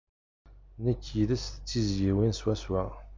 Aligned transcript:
Nekk 0.83 1.03
yid-sen 1.15 1.55
d 1.57 1.63
tizziwin 1.67 2.33
swaswa. 2.39 2.83